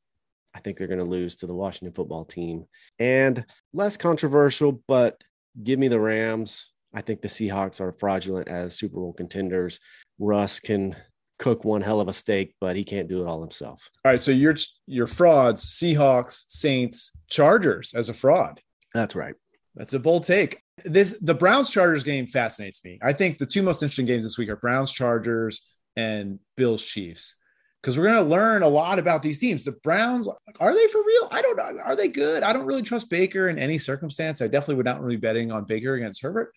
[0.55, 2.64] I think they're going to lose to the Washington football team.
[2.99, 5.23] And less controversial, but
[5.62, 6.71] give me the Rams.
[6.95, 9.81] I think the Seahawks are fraudulent as Super Bowl contenders.
[10.19, 10.97] Russ can
[11.38, 13.90] cook one hell of a steak, but he can't do it all himself.
[14.05, 14.20] All right.
[14.20, 18.61] So you're your frauds, Seahawks, Saints, Chargers as a fraud.
[18.94, 19.35] That's right.
[19.75, 20.61] That's a bold take.
[20.85, 22.99] This the Browns Chargers game fascinates me.
[23.03, 25.62] I think the two most interesting games this week are Browns Chargers
[25.97, 27.37] and Bills Chiefs.
[27.81, 29.62] Because we're going to learn a lot about these teams.
[29.62, 30.27] The Browns,
[30.59, 31.29] are they for real?
[31.31, 31.83] I don't know.
[31.83, 32.42] Are they good?
[32.42, 34.40] I don't really trust Baker in any circumstance.
[34.40, 36.51] I definitely would not really be betting on Baker against Herbert.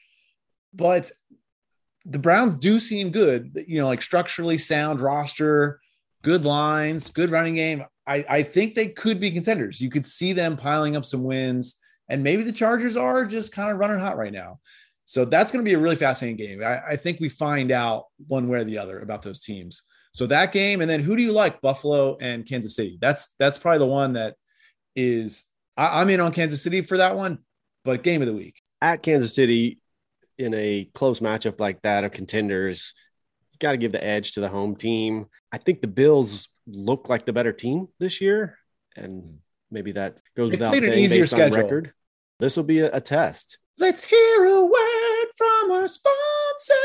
[0.74, 1.12] But
[2.10, 5.80] the Browns do seem good, you know, like structurally sound roster,
[6.24, 7.84] good lines, good running game.
[8.08, 9.82] I, I think they could be contenders.
[9.82, 11.76] You could see them piling up some wins,
[12.10, 14.60] and maybe the Chargers are just kind of running hot right now.
[15.04, 16.64] So that's going to be a really fascinating game.
[16.64, 19.82] I, I think we find out one way or the other about those teams.
[20.14, 22.98] So that game, and then who do you like, Buffalo and Kansas City?
[23.02, 24.36] That's that's probably the one that
[24.96, 25.44] is.
[25.76, 27.40] I, I'm in on Kansas City for that one,
[27.84, 28.62] but game of the week.
[28.82, 29.80] At Kansas City,
[30.38, 32.94] in a close matchup like that of contenders,
[33.52, 35.26] you got to give the edge to the home team.
[35.52, 38.58] I think the Bills look like the better team this year,
[38.96, 39.40] and
[39.72, 41.64] maybe that goes without saying easier based on schedule.
[41.64, 41.94] record.
[42.40, 43.58] This will be a, a test.
[43.80, 46.78] Let's hear a word from our sponsors.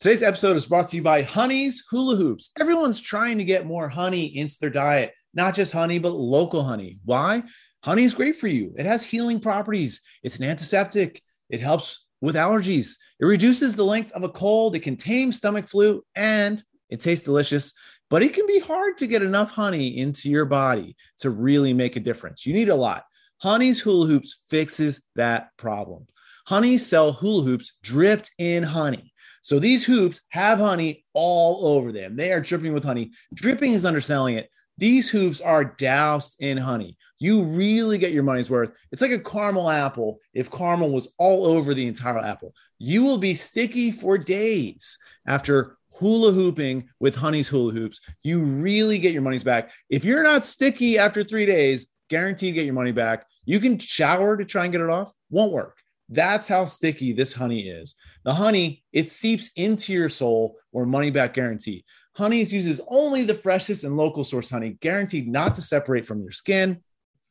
[0.00, 2.50] Today's episode is brought to you by Honey's Hula Hoops.
[2.58, 6.98] Everyone's trying to get more honey into their diet, not just honey, but local honey.
[7.04, 7.44] Why?
[7.84, 8.72] Honey is great for you.
[8.76, 10.00] It has healing properties.
[10.22, 11.22] It's an antiseptic.
[11.52, 12.96] It helps with allergies.
[13.20, 14.74] It reduces the length of a cold.
[14.74, 17.72] It can tame stomach flu and it tastes delicious,
[18.10, 21.96] but it can be hard to get enough honey into your body to really make
[21.96, 22.44] a difference.
[22.44, 23.04] You need a lot.
[23.38, 26.06] Honey's Hula Hoops fixes that problem.
[26.46, 29.12] Honey sell hula hoops dripped in honey.
[29.42, 32.16] So these hoops have honey all over them.
[32.16, 33.12] They are dripping with honey.
[33.34, 34.50] Dripping is underselling it.
[34.82, 36.98] These hoops are doused in honey.
[37.20, 38.72] You really get your money's worth.
[38.90, 42.52] It's like a caramel apple if caramel was all over the entire apple.
[42.80, 48.00] You will be sticky for days after hula hooping with Honey's hula hoops.
[48.24, 49.70] You really get your money's back.
[49.88, 53.24] If you're not sticky after three days, guaranteed to get your money back.
[53.44, 55.78] You can shower to try and get it off, won't work.
[56.08, 57.94] That's how sticky this honey is.
[58.24, 61.84] The honey, it seeps into your soul or money back guarantee.
[62.14, 66.30] Honey's uses only the freshest and local source honey, guaranteed not to separate from your
[66.30, 66.82] skin.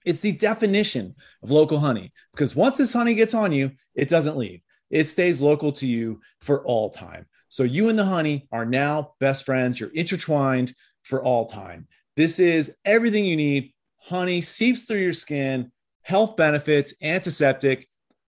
[0.06, 4.38] It's the definition of local honey because once this honey gets on you, it doesn't
[4.38, 4.62] leave.
[4.90, 7.28] It stays local to you for all time.
[7.50, 9.80] So you and the honey are now best friends.
[9.80, 11.88] You're intertwined for all time.
[12.18, 13.74] This is everything you need.
[13.98, 17.88] Honey seeps through your skin, health benefits, antiseptic.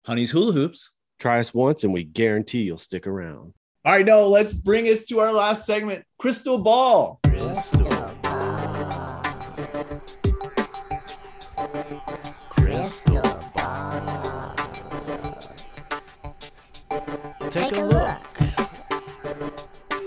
[0.04, 0.90] Honey's hula hoops.
[1.18, 3.54] Try us once, and we guarantee you'll stick around.
[3.86, 7.20] All right, no, let's bring us to our last segment Crystal Ball.
[7.22, 7.86] Crystal
[8.22, 9.22] ball.
[12.48, 13.20] Crystal
[13.54, 14.54] ball.
[17.50, 18.18] Take a look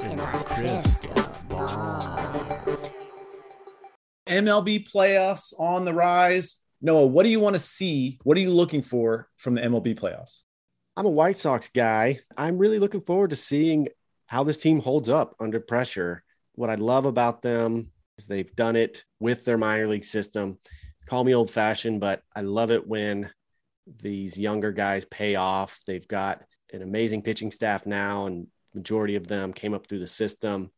[0.01, 1.13] in my crystal
[1.47, 2.79] ball.
[4.25, 6.63] MLB playoffs on the rise.
[6.81, 8.17] Noah, what do you want to see?
[8.23, 10.41] What are you looking for from the MLB playoffs?
[10.97, 12.21] I'm a White Sox guy.
[12.35, 13.87] I'm really looking forward to seeing
[14.25, 16.23] how this team holds up under pressure.
[16.55, 20.57] What I love about them is they've done it with their minor league system.
[21.05, 23.29] Call me old fashioned, but I love it when
[24.01, 25.79] these younger guys pay off.
[25.85, 26.41] They've got
[26.73, 30.71] an amazing pitching staff now, and majority of them came up through the system.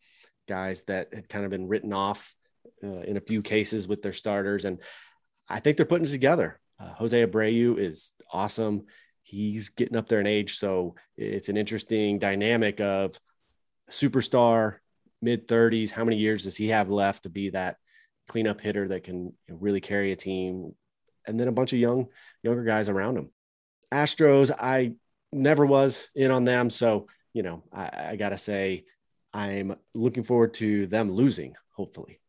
[0.49, 2.35] Guys that had kind of been written off
[2.83, 4.81] uh, in a few cases with their starters, and
[5.47, 6.59] I think they're putting it together.
[6.77, 8.85] Uh, Jose Abreu is awesome.
[9.29, 13.19] He's getting up there in age, so it's an interesting dynamic of
[13.91, 14.77] superstar,
[15.21, 15.91] mid 30s.
[15.91, 17.77] How many years does he have left to be that
[18.27, 20.73] cleanup hitter that can really carry a team?
[21.27, 22.07] And then a bunch of young,
[22.41, 23.29] younger guys around him.
[23.93, 24.93] Astros, I
[25.31, 28.85] never was in on them, so you know I, I gotta say
[29.31, 31.53] I'm looking forward to them losing.
[31.75, 32.19] Hopefully,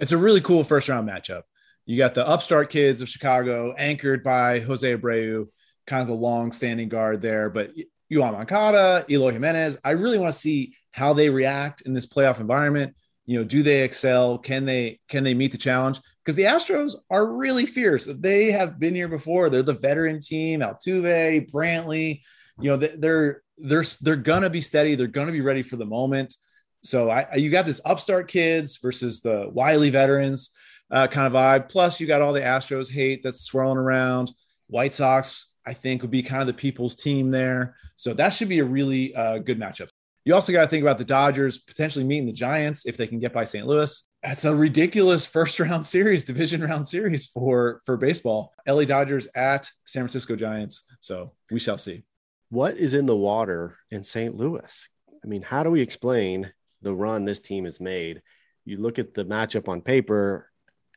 [0.00, 1.42] It's a really cool first round matchup.
[1.86, 5.46] You got the upstart kids of Chicago, anchored by Jose Abreu,
[5.88, 7.50] kind of the long standing guard there.
[7.50, 7.72] But
[8.12, 12.40] Yoán Moncada, Eloy Jimenez, I really want to see how they react in this playoff
[12.40, 12.94] environment.
[13.26, 14.38] You know, do they excel?
[14.38, 16.00] Can they can they meet the challenge?
[16.24, 18.06] Because the Astros are really fierce.
[18.06, 19.50] They have been here before.
[19.50, 20.60] They're the veteran team.
[20.60, 22.20] Altuve, Brantley.
[22.60, 24.94] You know, they're they're they're gonna be steady.
[24.94, 26.34] They're gonna be ready for the moment.
[26.82, 30.50] So I, you got this upstart kids versus the wily veterans
[30.90, 31.68] uh, kind of vibe.
[31.68, 34.32] Plus, you got all the Astros hate that's swirling around.
[34.68, 37.76] White Sox, I think, would be kind of the people's team there.
[37.96, 39.88] So that should be a really uh, good matchup.
[40.24, 43.18] You also got to think about the Dodgers potentially meeting the Giants if they can
[43.18, 43.66] get by St.
[43.66, 44.06] Louis.
[44.22, 48.52] That's a ridiculous first round series, division round series for for baseball.
[48.66, 50.84] LA Dodgers at San Francisco Giants.
[51.00, 52.04] So we shall see.
[52.50, 54.34] What is in the water in St.
[54.34, 54.88] Louis?
[55.24, 58.22] I mean, how do we explain the run this team has made?
[58.64, 60.50] You look at the matchup on paper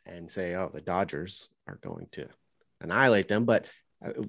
[0.06, 2.28] and say, oh, the Dodgers are going to
[2.82, 3.46] annihilate them.
[3.46, 3.66] But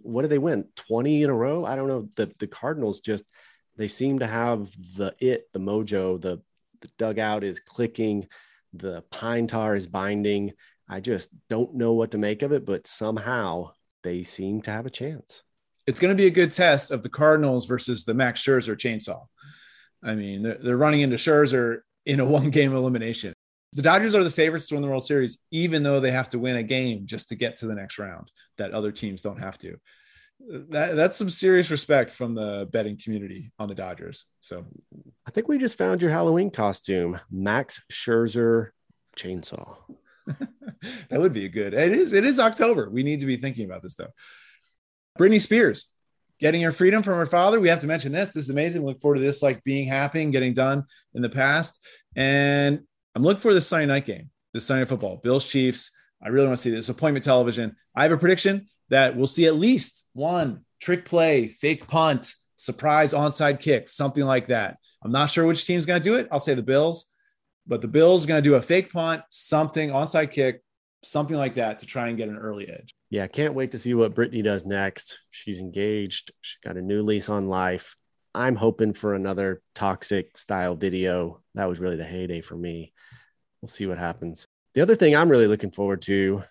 [0.02, 0.66] what do they win?
[0.76, 1.64] 20 in a row?
[1.64, 2.08] I don't know.
[2.16, 3.24] The, the Cardinals just,
[3.76, 6.42] they seem to have the it, the mojo, the,
[6.80, 8.26] the dugout is clicking,
[8.74, 10.52] the pine tar is binding.
[10.88, 14.86] I just don't know what to make of it, but somehow they seem to have
[14.86, 15.42] a chance.
[15.86, 19.24] It's going to be a good test of the Cardinals versus the Max Scherzer chainsaw.
[20.02, 23.34] I mean, they're, they're running into Scherzer in a one game elimination
[23.72, 26.38] the Dodgers are the favorites to win the World Series, even though they have to
[26.38, 29.56] win a game just to get to the next round that other teams don't have
[29.58, 29.76] to.
[30.70, 34.26] That, that's some serious respect from the betting community on the Dodgers.
[34.40, 34.66] So
[35.26, 38.70] I think we just found your Halloween costume, Max Scherzer
[39.16, 39.76] chainsaw.
[40.26, 41.74] that would be a good.
[41.74, 42.12] It is.
[42.12, 42.90] It is October.
[42.90, 44.12] We need to be thinking about this though.
[45.18, 45.88] Britney Spears
[46.40, 47.60] getting her freedom from her father.
[47.60, 48.32] We have to mention this.
[48.32, 48.82] This is amazing.
[48.82, 51.78] We look forward to this like being happening, getting done in the past.
[52.16, 52.80] And
[53.14, 55.90] I'm looking for the Sunday night game, the Sunday night football, Bills Chiefs.
[56.22, 57.76] I really want to see this appointment television.
[57.94, 63.12] I have a prediction that we'll see at least one trick play, fake punt, surprise
[63.12, 64.78] onside kick, something like that.
[65.04, 66.28] I'm not sure which team's going to do it.
[66.32, 67.12] I'll say the Bills,
[67.66, 70.62] but the Bills are going to do a fake punt, something onside kick,
[71.02, 72.94] something like that to try and get an early edge.
[73.10, 75.18] Yeah, can't wait to see what Britney does next.
[75.30, 76.32] She's engaged.
[76.40, 77.94] She's got a new lease on life.
[78.34, 81.42] I'm hoping for another toxic style video.
[81.54, 82.94] That was really the heyday for me.
[83.62, 84.48] We'll see what happens.
[84.74, 86.42] The other thing I'm really looking forward to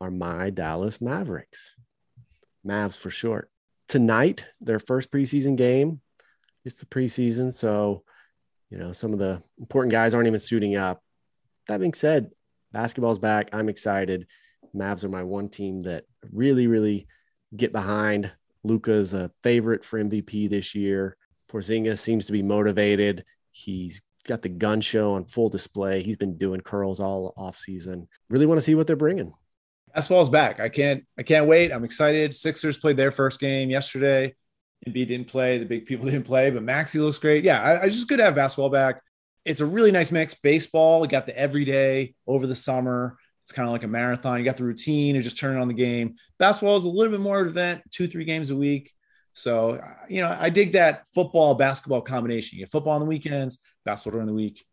[0.00, 1.74] are my Dallas Mavericks.
[2.64, 3.50] Mavs for short.
[3.88, 6.00] Tonight, their first preseason game.
[6.64, 8.04] It's the preseason, so
[8.70, 11.02] you know some of the important guys aren't even suiting up.
[11.68, 12.30] That being said,
[12.72, 13.48] basketball's back.
[13.52, 14.26] I'm excited.
[14.74, 17.06] Mavs are my one team that really, really
[17.56, 18.30] get behind.
[18.62, 21.16] Luka's a favorite for MVP this year.
[21.50, 23.24] Porzingis seems to be motivated.
[23.52, 26.02] He's got the gun show on full display.
[26.02, 28.08] He's been doing curls all off season.
[28.28, 29.32] Really want to see what they're bringing.
[29.94, 30.60] Basketball's back.
[30.60, 31.04] I can't.
[31.18, 31.72] I can't wait.
[31.72, 32.34] I'm excited.
[32.34, 34.34] Sixers played their first game yesterday.
[34.86, 35.58] Embiid didn't play.
[35.58, 37.44] The big people didn't play, but Maxey looks great.
[37.44, 39.00] Yeah, I, I just good to have basketball back.
[39.44, 40.34] It's a really nice mix.
[40.34, 43.16] Baseball, you got the everyday over the summer.
[43.42, 44.38] It's kind of like a marathon.
[44.38, 46.16] You got the routine and just turn on the game.
[46.38, 48.92] Basketball is a little bit more event, two, three games a week.
[49.34, 52.58] So, uh, you know, I dig that football basketball combination.
[52.58, 54.66] You get football on the weekends, basketball during the week.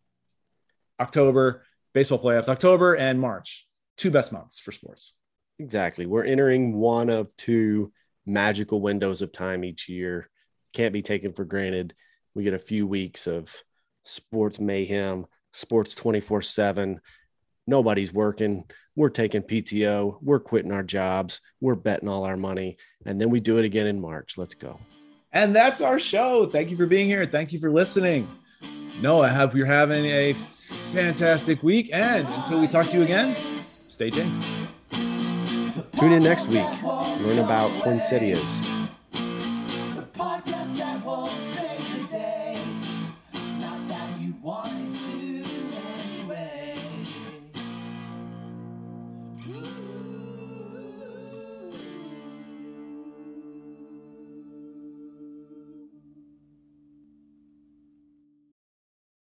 [0.99, 5.13] October, baseball playoffs, October and March, two best months for sports.
[5.59, 6.05] Exactly.
[6.05, 7.93] We're entering one of two
[8.25, 10.29] magical windows of time each year.
[10.73, 11.93] Can't be taken for granted.
[12.35, 13.55] We get a few weeks of
[14.03, 16.99] sports mayhem, sports 24 7
[17.67, 18.65] nobody's working.
[18.95, 20.17] We're taking PTO.
[20.21, 21.41] We're quitting our jobs.
[21.61, 22.77] We're betting all our money.
[23.05, 24.37] And then we do it again in March.
[24.37, 24.79] Let's go.
[25.31, 26.45] And that's our show.
[26.45, 27.25] Thank you for being here.
[27.25, 28.27] Thank you for listening.
[29.03, 31.89] No, I hope you're having a fantastic week.
[31.91, 34.41] And until we talk to you again, stay jinxed.
[35.99, 36.63] Tune in next week.
[37.19, 38.72] Learn about poinsettias.